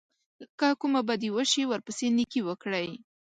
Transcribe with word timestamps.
که 0.59 0.67
کومه 0.81 1.01
بدي 1.09 1.29
وشي 1.35 1.63
ورپسې 1.67 2.05
نېکي 2.17 2.41
وکړئ. 2.45 2.89